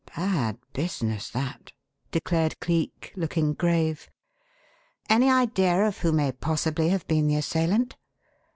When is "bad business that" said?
0.15-1.73